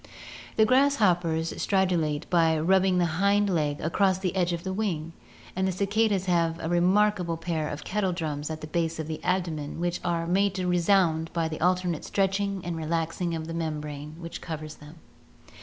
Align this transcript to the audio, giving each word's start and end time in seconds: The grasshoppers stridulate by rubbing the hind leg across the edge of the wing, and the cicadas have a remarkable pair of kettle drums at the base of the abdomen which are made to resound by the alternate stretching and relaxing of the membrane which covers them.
The 0.55 0.65
grasshoppers 0.65 1.61
stridulate 1.61 2.27
by 2.31 2.57
rubbing 2.59 2.97
the 2.97 3.05
hind 3.21 3.51
leg 3.51 3.79
across 3.81 4.17
the 4.17 4.35
edge 4.35 4.51
of 4.51 4.63
the 4.63 4.73
wing, 4.73 5.13
and 5.55 5.67
the 5.67 5.71
cicadas 5.71 6.25
have 6.25 6.57
a 6.59 6.67
remarkable 6.67 7.37
pair 7.37 7.69
of 7.69 7.83
kettle 7.83 8.11
drums 8.11 8.49
at 8.49 8.61
the 8.61 8.65
base 8.65 8.97
of 8.97 9.05
the 9.05 9.23
abdomen 9.23 9.79
which 9.79 9.99
are 10.03 10.25
made 10.25 10.55
to 10.55 10.65
resound 10.65 11.31
by 11.33 11.47
the 11.47 11.61
alternate 11.61 12.03
stretching 12.03 12.65
and 12.65 12.77
relaxing 12.77 13.35
of 13.35 13.45
the 13.45 13.53
membrane 13.53 14.15
which 14.17 14.41
covers 14.41 14.73
them. 14.77 14.95